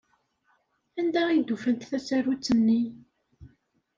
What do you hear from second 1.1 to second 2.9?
ay d-ufant tasarut-nni?